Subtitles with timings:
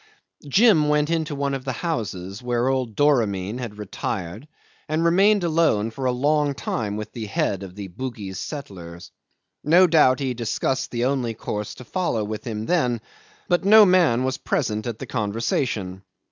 [0.47, 4.47] Jim went into one of the houses, where old Doramin had retired,
[4.89, 9.11] and remained alone for a long time with the head of the Bugis settlers.
[9.63, 12.99] No doubt he discussed the course to follow with him then,
[13.47, 16.01] but no man was present at the conversation.